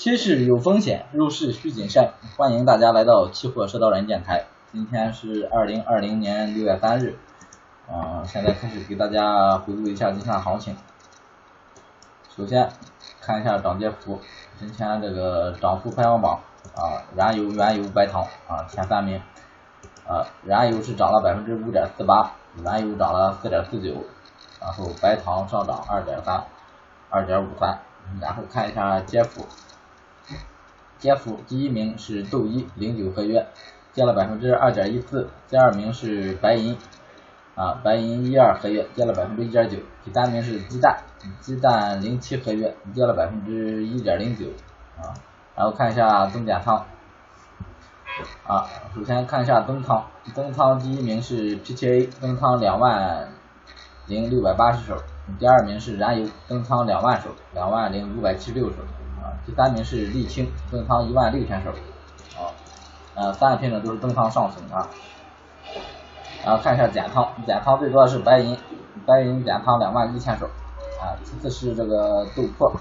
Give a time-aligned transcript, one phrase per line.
[0.00, 2.14] 期市有风险，入市需谨慎。
[2.38, 4.46] 欢迎大家来到期货社道人电台。
[4.72, 7.18] 今天是二零二零年六月三日，
[7.86, 10.74] 啊，现在开始给大家回顾一下今天的行情。
[12.34, 12.72] 首先
[13.20, 14.18] 看一下涨跌幅，
[14.58, 16.40] 今天这个涨幅排行榜
[16.74, 19.20] 啊，燃油、原油、白糖啊前三名，
[20.08, 22.32] 啊，燃油是涨了百分之五点四八，
[22.64, 24.02] 原油涨了四点四九，
[24.62, 26.42] 然后白糖上涨二点三，
[27.10, 27.78] 二点五三，
[28.18, 29.44] 然后看一下跌幅。
[31.00, 33.46] 跌幅第一名是豆一零九合约，
[33.94, 35.28] 跌了百分之二点一四。
[35.48, 36.76] 第二名是白银，
[37.54, 39.78] 啊，白银一二合约跌了百分之一点九。
[40.04, 40.98] 第三名是鸡蛋，
[41.40, 44.46] 鸡蛋零七合约跌了百分之一点零九，
[44.98, 45.16] 啊，
[45.56, 46.84] 然后看一下增减仓，
[48.46, 53.28] 啊，首先看一下增仓，增仓第一名是 PTA，增仓两万
[54.06, 54.96] 零六百八十手。
[55.38, 58.76] 第二名是燃油，增仓两万手，两万零五百七十六手。
[59.46, 61.70] 第三名是沥青，增仓一万六千手，
[62.38, 62.48] 啊，
[63.14, 64.88] 呃，三个品种都是增仓上行啊。
[66.44, 68.56] 然后看一下减仓，减仓最多的是白银，
[69.04, 70.46] 白银减仓两万一千手，
[71.00, 72.72] 啊，其次是这个豆粕，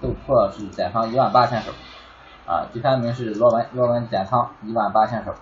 [0.00, 1.72] 豆粕是减仓一万八千手，
[2.46, 5.34] 啊，第三名是螺纹，螺纹减仓一万八千手。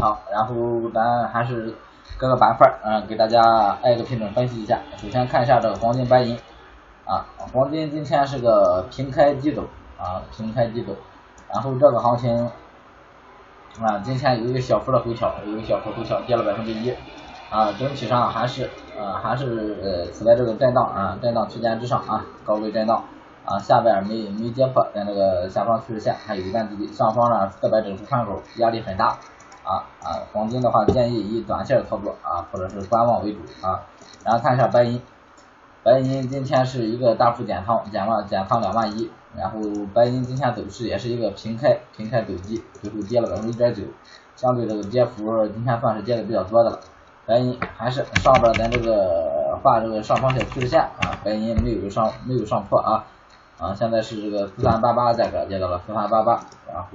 [0.00, 0.54] 好，然后
[0.94, 1.74] 咱还是
[2.18, 4.78] 各个板块，嗯，给大家挨个品种分析一下。
[4.96, 6.38] 首先看一下这个黄金、白银。
[7.10, 9.64] 啊，黄金今天是个平开低走
[9.98, 10.94] 啊，平开低走，
[11.52, 12.48] 然后这个行情
[13.82, 16.94] 啊，今天有一个小幅的回调，有一个小幅回调，跌了百分之一。
[17.50, 23.02] 啊，整体上还是呃还是呃处在这个震荡啊震荡区间之上啊，高位震荡。
[23.44, 29.18] 啊，下边没没跌破在那个下方趋势线，还有一段距离，上方呢四百整数窗口压力很大。
[29.64, 33.82] 啊啊，黄金的话建议以短线操作啊，或者是观望为主啊，
[34.24, 35.02] 然后看一下白银。
[35.82, 39.58] 白银今天是一个大幅减仓，减了减仓两万一，然后
[39.94, 43.82] 白银今天走势也是一个平开，平开走低，最后跌了百分之一点九，
[44.36, 46.80] 相对这个跌幅今天算是跌的比较多的了。
[47.24, 53.06] 白银还是上边咱这个画这个上方小趋势线啊，白银没有上没有上破啊
[53.58, 56.90] 啊，现在是这个四三八八价格跌到了四三八八，然后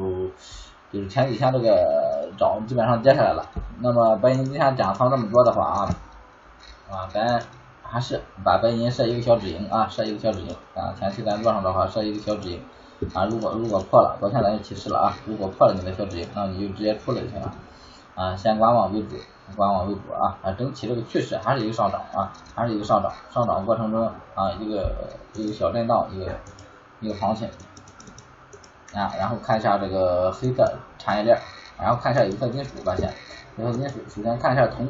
[0.91, 3.44] 就是前几天这个涨基本上跌下来了，
[3.79, 5.90] 那么白银今天减仓这么多的话啊
[6.91, 7.41] 啊咱。
[7.95, 10.94] 还是把白银设一个小止盈啊，设一个小止盈啊。
[11.00, 12.61] 前期咱做上的话，设一个小止盈
[13.13, 13.23] 啊。
[13.23, 15.17] 如果如果破了，昨天咱就提示了啊。
[15.25, 17.53] 如果破了你的小止盈，那你就直接出了就行了
[18.16, 18.35] 啊。
[18.35, 19.16] 先观望为主，
[19.56, 20.38] 观望为主啊。
[20.44, 23.09] 啊，整体这个趋势还是一个上涨啊，还是一个上涨。
[23.33, 24.94] 上涨过程中啊，一个
[25.35, 26.35] 一个小震荡，一个
[27.00, 27.47] 一个行情
[28.94, 29.09] 啊。
[29.17, 31.39] 然后看一下这个黑色产业链，
[31.79, 33.13] 然后看一下有色金属发现，
[33.56, 34.85] 有色金属首先看一下铜。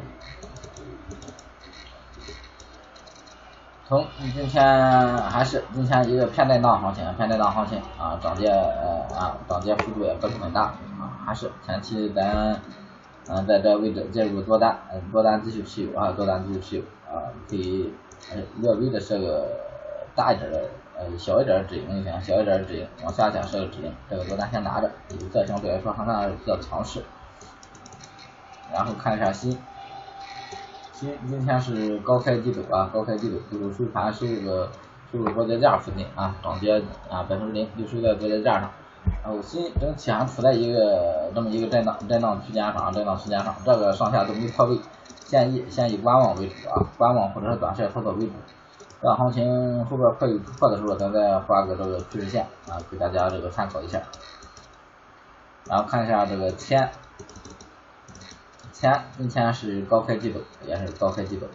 [3.88, 4.04] 从
[4.34, 10.62] 今天还是今天一个偏震荡行情，偏震荡行情啊，涨跌呃啊涨跌幅度也不是很大
[10.98, 12.60] 啊，还是前期咱
[13.28, 17.94] 嗯在这位置介入多单，嗯多单继续持有啊，多单继续持有啊，可以
[18.56, 19.46] 略微的设个
[20.16, 20.64] 大一点的
[20.98, 27.04] 呃小一点的止盈就行，小一点的止盈往下降设个止盈，这个多单先拿着，有色相对来说还算比较强势，
[28.72, 29.56] 然后看一下新
[30.98, 34.66] 今今天是高开低走啊，高开低走，最后收盘收这个
[35.12, 38.70] 收个波节价附近啊，涨跌啊百分之零，就收在波节价上。
[39.22, 44.80] 然后新整体还处在一个这么一个震荡震荡区间上，震荡区间上，这个上下都没破位，
[45.26, 48.32] 建议先以观望为主啊，观望或者是短线操作为主。
[49.02, 54.00] 这行情后边破有突破的时候，咱再画个这个趋势线啊，给大家这个参考一下。
[55.66, 56.90] 然后看一下这个天。
[58.78, 61.46] 前今天是高开低走，也是高开低走，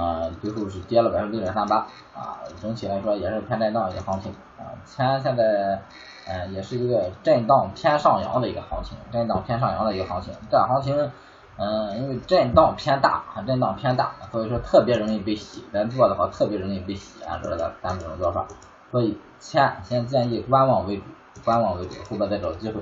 [0.00, 1.78] 啊，最后是跌了百分之零点三八，
[2.14, 5.82] 啊，整体来说也是偏震荡一个行情，啊，前现在
[6.28, 11.10] 嗯也是一个震荡偏上扬的一个行情，震荡偏上扬的一个行情，这行情
[11.56, 18.46] 嗯因为震荡偏大，震荡偏大，所以说特别容易被洗，咱做的话特别容易被洗啊，这是咱咱这种做法，
[18.92, 21.02] 所以前先建议观望为主，
[21.44, 22.80] 观望为主，后边再找机会，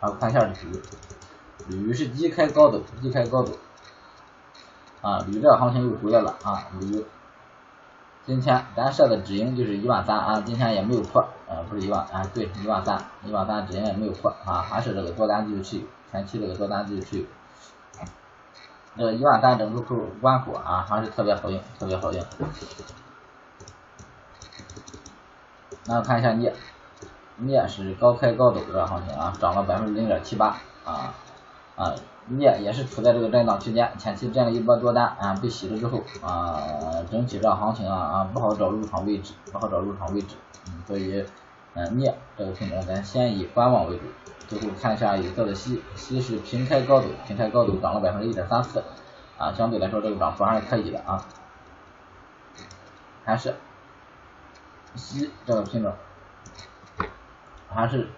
[0.00, 0.54] 然后看一下铝。
[1.70, 3.52] 铝是低开高走，低开高走，
[5.02, 7.04] 啊，铝这个行情又回来了啊，铝，
[8.26, 17.24] 今天咱设的止盈就是一万三啊，今天也没有破，呃，不是一万啊，对，一万三，一万三止盈也没有破啊，还是这个多单继续持有，前期这个多单继续持有，
[18.96, 22.24] 这个一万三整数口关口啊，还是特别好用，特别好用。
[25.86, 26.52] 那看一下镍，
[27.38, 31.14] 镍是高开高走这行情啊，涨了百分之零点七八啊。
[31.80, 31.94] 啊，
[32.28, 36.62] 镍也是处在这个震荡区间，前期震了一波多单啊，被洗了之后啊，
[37.10, 40.36] 整体这行情啊啊不好找入场位置，不好找入场位置，
[40.66, 41.24] 嗯，所以
[41.72, 44.02] 嗯镍这个品种，咱先以观望为主。
[44.46, 48.82] 最后看一下有色的锡，锡是平开高走，平开高走涨了百分之一点三四，
[49.38, 51.24] 啊，相对来说这个涨幅还是可以的啊。
[53.24, 53.54] 还是
[54.96, 55.94] 锡这个品种，
[57.70, 58.08] 还是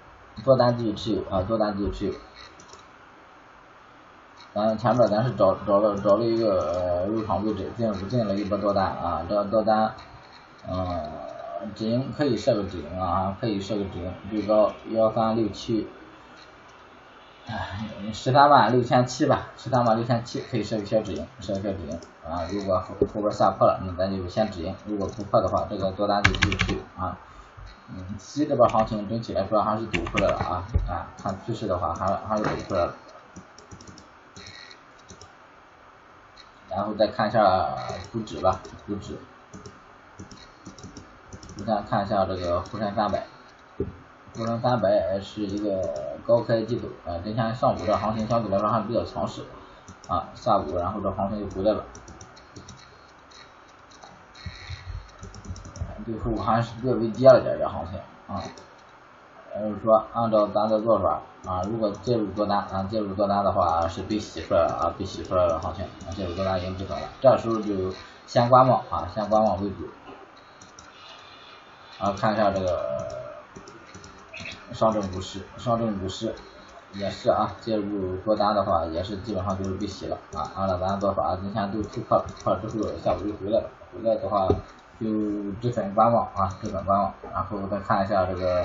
[0.43, 2.15] 多单继续持有啊，多单继续持有。
[4.55, 9.95] 咱前面咱是找找了找了一个入场位置，进进了一波多单啊，这多单，
[10.69, 11.11] 嗯，
[11.75, 15.89] 止盈可以设个止盈啊，可以设个止盈，最高幺三六七，
[18.13, 21.99] 十三万六千七吧，十三万六千七可以设个小止盈，设个小止盈
[22.29, 27.17] 啊，如果后后边下破了，那咱就先止盈，如果不破的话，这个多单就继续啊。
[27.89, 32.95] 嗯，西这边行情整体来说还是走出来了啊啊，看趋势的话还还是走出来了。
[36.75, 37.77] 然后再看一下
[38.11, 39.19] 股指吧，股指，
[41.57, 43.27] 你看看一下这个沪深三百，
[44.35, 49.43] 沪深三百是一个高开低走，啊，今天上午这行情相对来说还比较强势，
[50.09, 51.85] 啊，下午然后这行情就回来了，
[56.07, 58.01] 最后还是略微跌了点这行情，
[58.35, 58.43] 啊。
[59.61, 67.93] 就是说，按照咱的做法啊，如果介入多单啊，介入多单的话是被洗出来了啊，被洗出来了行情，介入多单已经止损了，这时候就
[68.27, 69.89] 先观望啊，先观望为主。
[71.99, 73.05] 啊，看一下这个
[74.73, 76.35] 上证股市，上证股市
[76.95, 84.49] 也是啊，介入多单的话也是基本上就是被洗了啊，按照咱的做法，今天都突破了，突破了之后下午又回来了，回来的话
[84.99, 85.07] 就
[85.61, 88.65] 止损观望啊，止损观望，然后再看一下这个。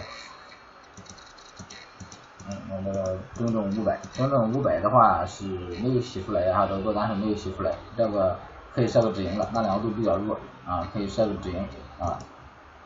[2.49, 8.38] 嗯，那个中证五百，中证五百的话是没有洗出来啊，这个多单是没有洗出来，这个
[8.73, 11.67] 可以设个止盈了，那两个都比较弱啊，可以设个止盈
[11.99, 12.17] 啊，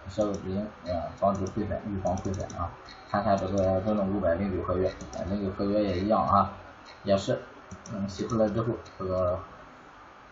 [0.10, 2.72] 设个止盈啊，防止亏损，预防亏损啊。
[3.10, 4.92] 看看这个中证五百零九合约，
[5.30, 6.52] 零九合约也一样啊，
[7.04, 7.40] 也是
[7.94, 8.68] 嗯洗出来之后，
[8.98, 9.38] 这个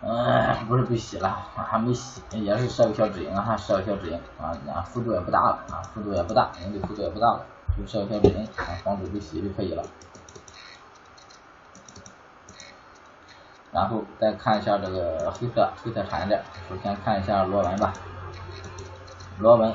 [0.01, 7.45] 嗯不是被洗了，还没洗，也是设个小止盈啊，设个小止盈啊，幅度也不大了啊，幅度也不大，盈利幅度也不大了。
[7.79, 9.83] 就设个小止盈啊，防止被洗就可以了。
[13.71, 17.93] 然后再看一下这个黑色黑色产业链，首先看一下螺纹吧。
[19.37, 19.73] 螺纹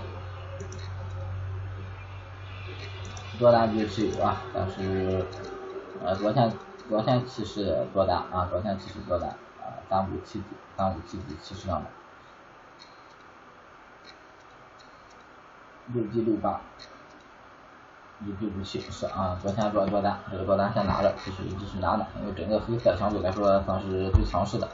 [3.39, 5.25] 多单继续持有啊，但是
[6.05, 6.53] 呃昨天
[6.89, 9.31] 昨天其实多单啊，昨天其实多单
[9.63, 10.47] 啊，三五七几
[10.77, 11.87] 三五七几其实上的
[15.95, 16.61] 六七六八。
[18.27, 24.67] 一对不起是啊，昨天做多单，这个多单先拿着，继续继续拿着，因为整个黑色相对来说算是最强势的，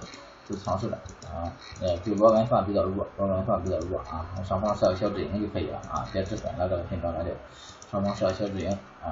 [0.46, 0.96] 最强势的
[1.28, 1.50] 啊，
[1.80, 7.30] 呃，对螺纹算比较弱，螺纹算比较弱啊，上方设个小止盈就可以了啊，别止损了这个品种来就，
[7.90, 8.70] 上方设个小止盈
[9.02, 9.10] 啊，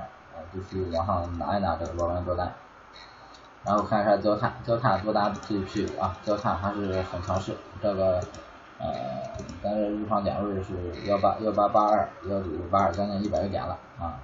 [0.53, 2.53] 继续往上拿一拿这个螺纹多单，
[3.65, 8.21] 然后看一下焦炭，焦炭多单继续持有啊，焦炭还是很强势，这个。
[8.81, 8.87] 呃，
[9.61, 10.73] 咱这入场点位是
[11.05, 14.15] 幺八幺八八二幺九八二，将近一百个点了啊，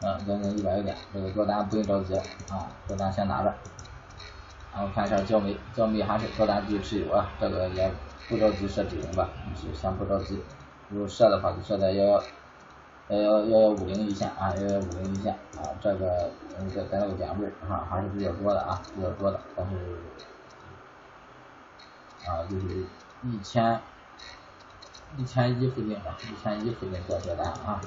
[0.00, 2.14] 嗯，将近一百个点，这个多单不用着急
[2.50, 3.54] 啊，多单先拿着。
[4.72, 7.90] 然后看一下焦煤，焦煤还是多单继续持有啊，这个也
[8.28, 10.42] 不着急设止盈吧，是先不着急，
[10.88, 12.22] 如果设的话就设在幺幺
[13.08, 16.30] 幺幺幺幺五零一线啊，幺幺五零一线啊，这个
[16.74, 19.76] 在在那个点位啊还是比较多的啊，比较多的，但是
[22.28, 22.86] 啊就是
[23.22, 23.80] 一千。
[25.16, 27.80] 一千一附近吧，一千一附近做多单啊。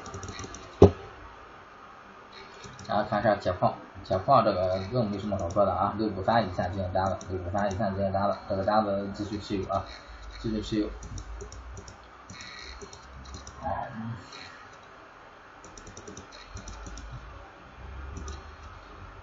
[2.88, 9.84] 然后看一下铁矿，铁矿这个更没什么好说的啊，六五三一线进单子，六五三一线进单子，这个单子继续持有啊，
[10.40, 10.88] 继续持有。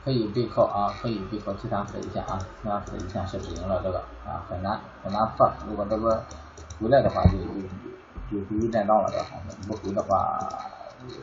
[0.05, 6.23] 可以背靠啊，可以背靠七三四一线啊，七三四一线是止盈了这个啊，很难很难破，如果这个
[6.81, 7.69] 回来的话就就。
[8.31, 10.39] 就回于震荡了这个行情，不回的话，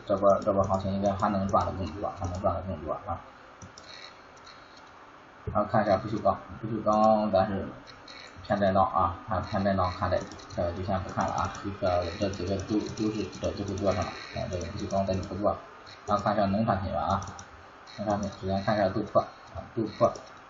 [0.05, 3.19] 这波这波行情应该还能赚的更多，还能赚的更多啊。
[5.53, 7.65] 然后看一下不锈钢，不锈钢咱是
[8.45, 10.19] 偏震荡啊，看偏震荡看待，
[10.55, 11.53] 这个就先不看了啊。
[11.63, 15.57] 这个这几个都都是这最后做上了，啊，这个不锈钢咱就不做了。
[16.05, 17.21] 然后看一下农产品吧啊，
[17.97, 20.05] 农产品首先看一下豆粕啊，豆粕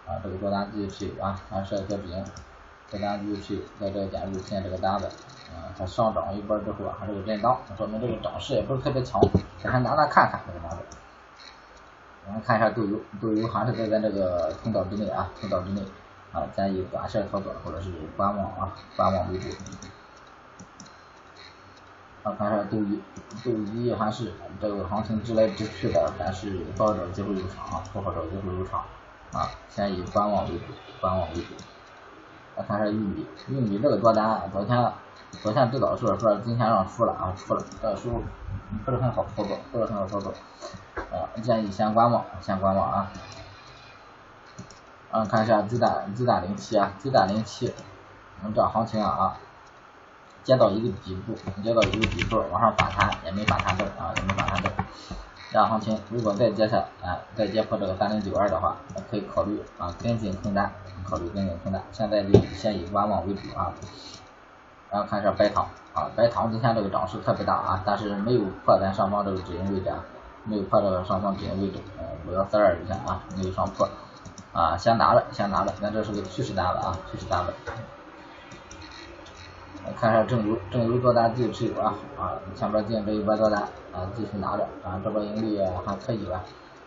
[0.07, 2.25] 啊，这个多单继续持有啊，还是小止盈，
[2.89, 5.09] 多单继续持有，在这个点入现这个单子。
[5.55, 9.21] 啊，它上涨一波之后啊，还是个震荡，说明这个涨势也不是特别强，
[9.57, 10.77] 先拿来看看这个单子。
[12.27, 15.81] 我们看一下豆油，豆油还是在咱这个通道之内啊，通道之内
[16.31, 19.47] 啊，咱以短线操作或者是观望啊，观望为主。
[22.23, 23.01] 啊，看一下豆一，
[23.43, 24.31] 豆一还是
[24.61, 28.81] 这个行情直来直去的，但是不好找机会入场啊，不好找机会入场
[29.33, 30.65] 啊，先以观望为主，
[31.01, 31.55] 观望为主。
[32.55, 34.77] 来看一下玉米，玉米这个多单，昨天
[35.39, 38.21] 昨天最早说说今天让出了啊，出了，这书
[38.85, 40.33] 不是很好操作，不是很好操作，
[40.95, 43.11] 啊，建议先观望，先观望啊。
[45.09, 47.73] 啊，看一下鸡蛋，鸡蛋零七啊，鸡蛋零七，
[48.43, 49.37] 嗯，这行情啊，啊
[50.43, 51.33] 接到一个底部，
[51.63, 54.71] 接到一个底部，往上反弹也没反弹动啊，也没反弹动。
[55.51, 58.77] 这样行情如果再接下，哎，再接破这个三零九二的话，
[59.09, 60.71] 可以考虑啊跟进空单，
[61.03, 61.81] 考虑跟进空单。
[61.91, 63.73] 现在就先以观望为主啊。
[64.91, 69.97] 然后看一下白糖啊，白糖今天这个涨势特别大啊，但是没有破咱上方这个止盈位置，啊，
[70.43, 73.89] 没有破这个上方止盈位置，呃，五幺四二以下啊，没有上破。
[74.53, 77.53] 啊，先拿着，先拿着，咱这是个趋势单子啊，趋势单子。
[79.97, 83.61] 看一下正油，正油多单继续持有啊啊，前边进这一波多单
[83.93, 86.43] 啊，继续拿着啊，这波盈利还可以吧，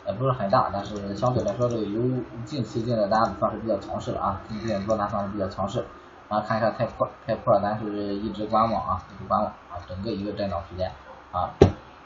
[0.07, 2.03] 也不是很大，但是相对来说这个油
[2.45, 5.87] 近期进的单子算是比较强势了啊，近期多单算是比较强势。
[6.29, 10.91] 然后，看一下太破，太破咱是一直观望啊，一直观望啊，整个一个震荡区间
[11.33, 11.51] 啊，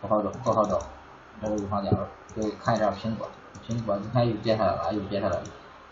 [0.00, 0.78] 不好找，不好找，
[1.40, 3.28] 这个有房点位，就看一下苹果。
[3.66, 5.42] 苹果今天又跌下来了，又跌下来了，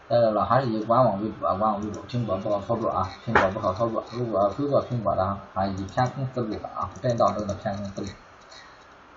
[0.09, 2.00] 来了还是以观望为主啊，观望为主。
[2.09, 4.02] 苹果不好操作啊，苹果不好操作。
[4.12, 8.09] 如果非做苹果的啊，以偏空思路的啊，震荡中的偏空思路。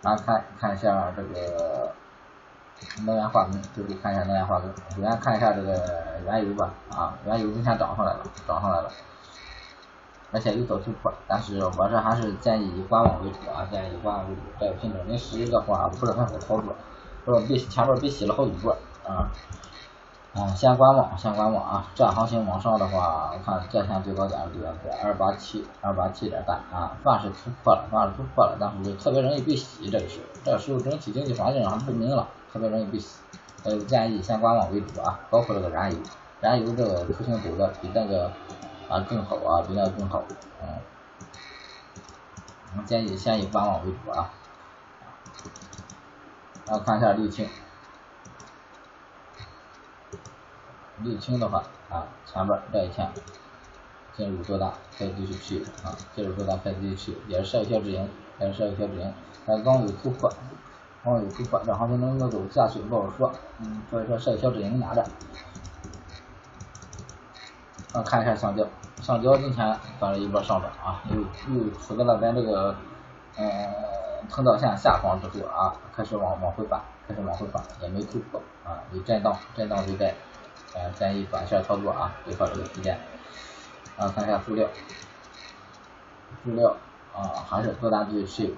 [0.01, 1.88] 然后看看一下这个
[3.05, 4.69] 能源化工，就是看一下能源化工。
[4.95, 5.73] 首先看一下这个
[6.25, 8.89] 原油吧啊，原油今天涨上来了，涨上来了，
[10.31, 11.13] 而且有所突破。
[11.27, 14.41] 但是我这还是建议以观望为主啊，建议以观望为主。
[14.59, 16.75] 这个品种临时的话不是很好操作。
[17.47, 19.29] 被前面被洗了好几波啊
[20.33, 21.85] 啊，先观望，先观望啊。
[21.93, 29.89] 这行情往上的话，我看这天最高点是在二八七，二八七点三啊，算是突破了，算是突破了，但是就特别容易被洗。
[29.89, 33.19] 这个时候，这个时候整体经济环境还不明朗，特别容易被洗。
[33.63, 35.99] 呃，建议先观望为主啊，包括这个燃油，
[36.39, 38.31] 燃油这个出行走的比那个
[38.87, 40.23] 啊更好啊，比那个更好。
[40.61, 40.67] 嗯，
[42.77, 44.31] 我建议先以观望为主啊。
[46.65, 47.49] 然后看一下沥青，
[51.03, 53.11] 沥青的话啊，前边这一天
[54.15, 58.07] 进入多大，再继续去啊，进入多大再继续去，也是设一小止盈，
[58.39, 59.13] 也是设一小止盈，
[59.45, 60.31] 但刚有突破，
[61.09, 65.01] 刚有突破，这行情能不能走下去不好说，嗯，所以说设小止盈拿着。
[67.93, 68.65] 啊，看一下橡胶，
[69.01, 71.17] 橡胶今天算是一波上涨啊，又
[71.53, 72.75] 又处在了咱这个
[73.37, 73.73] 嗯。
[74.29, 80.13] 通道线下方之后啊，开始往往回反，开始往回反，也没突破啊，有震荡，震荡就在，
[80.75, 82.99] 呃，建议短线操作啊，对好这个区间。
[83.97, 84.67] 啊，看一下塑料，
[86.43, 86.75] 塑料
[87.15, 88.53] 啊，还是多单继续持有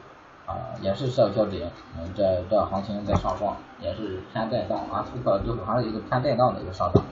[0.81, 7.03] 也是设小止盈，嗯，这这行情在上方，也是偏震荡啊，突破了之后还是一个偏震荡的一个上涨。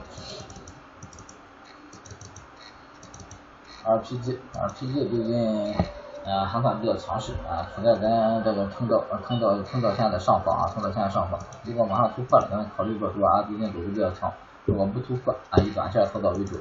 [3.84, 5.74] RPG，RPG 最近。
[6.22, 11.40] 呃，还算比较强势啊，处在咱这个通道通道通道线的上方啊，通道线的上方。
[11.64, 14.30] 如果马上突破了，咱考虑做多啊，最近走势比较强。
[14.66, 16.60] 如果不突破啊，以短线操作为主。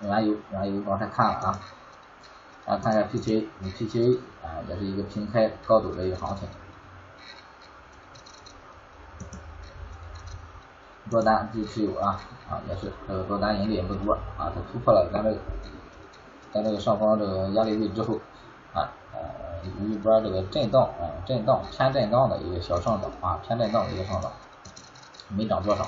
[0.00, 1.60] 原油，原油刚才看了啊，
[2.68, 6.46] 啊，看一下 PTA，PTA 啊，也是一个平开高走的一个行情。
[11.10, 12.20] 多单继续有啊，
[12.50, 15.38] 啊，也是这个多单盈利也不多啊，它突破了咱这个。
[16.50, 18.14] 在这个上方这个压力位之后，
[18.72, 19.20] 啊呃
[19.62, 24.32] 有一波这个震荡啊震荡偏震荡的一个小上涨啊偏震荡的一个上涨，
[25.28, 25.86] 没涨多少，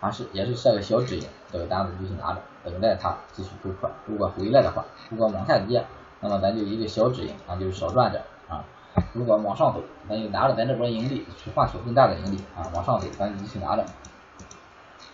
[0.00, 3.90] 还是也是设个小止盈，这个单子继续拿着，等待它继续突破。
[4.06, 5.84] 如果回来的话，如果往下跌，
[6.20, 8.64] 那么咱就一个小止盈啊，就是少赚点啊。
[9.12, 12.66] 如果往上走，咱就拿着咱这波盈利去换取更大的盈利啊。
[12.74, 13.84] 往上走，咱就继续拿着。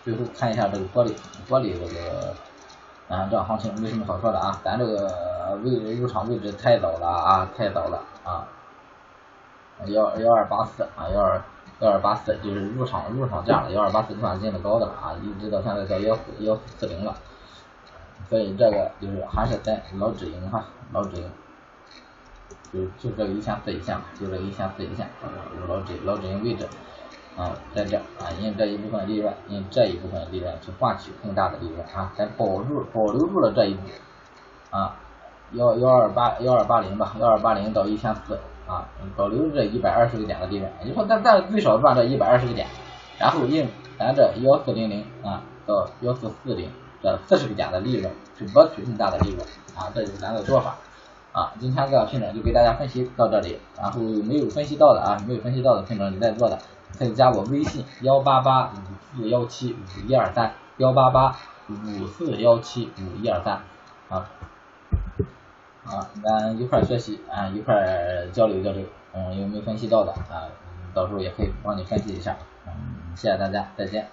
[0.03, 1.13] 最后看一下这个玻璃，
[1.47, 2.33] 玻璃这个。
[3.09, 8.47] 啊，这行情没什么好说的啊，咱这个位入场位置太早了啊，太早了啊，
[9.87, 11.41] 幺幺二八四啊，幺二
[11.81, 17.13] 幺二八四就是入场入场价了，幺二八四算进的高的了啊，一直到现在到幺四幺四零了，
[18.31, 21.29] 所以这个就是还是在老止盈哈，老止盈，
[22.73, 25.07] 就就这个一线四一线，就这一线四一线，
[25.67, 26.65] 老止老止盈位置。
[27.37, 33.81] 啊，在这啊，用这一部分利润，用这一部分利润去换取更大的利润啊，咱保住保留住了这一步
[34.69, 34.97] 啊，
[35.53, 38.85] 幺幺二八幺二八零吧，幺二八零到一千四啊，
[39.15, 42.67] 保留这一百二十个点的利润，也就说咱咱最少赚这一百二十个点，
[43.17, 43.65] 然后用
[43.97, 46.69] 咱这幺四零零啊到幺四四零
[47.01, 49.41] 这四十个点的利润去博取更大的利润
[49.75, 50.75] 啊，这就是咱的做法
[51.31, 56.59] 啊，今天这个品种就给大家分析到这里，然后没有分析到的啊，没有分析到的品种你在做的，
[56.97, 61.35] 可以加我微信幺八八五四幺七五一二三幺八八
[61.69, 63.61] 五四幺七五一二三
[64.09, 64.29] 啊
[65.85, 70.45] 啊，咱一块学习啊，一块交流交流，嗯，有没有分析到的啊？
[70.93, 72.35] 到时候也可以帮你分析一下，
[72.67, 72.71] 嗯，
[73.15, 74.07] 谢谢大家，再见。